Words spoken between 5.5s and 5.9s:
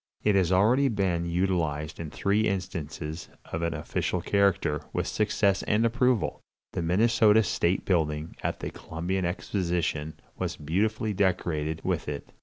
and